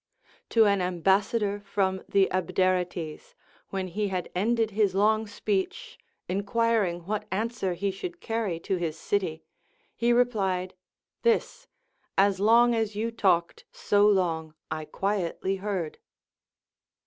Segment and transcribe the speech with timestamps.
[0.49, 3.35] To an ambassador from the Abderites,
[3.71, 8.95] after he had ended his long speech, enquiring what answer he should carry to his
[8.97, 9.43] LACONIC APOPHTHEGMS.
[9.99, 10.73] 399 city, lie replied,
[11.21, 11.67] This:
[12.17, 15.99] As long as you talked, so long I qui etly heard.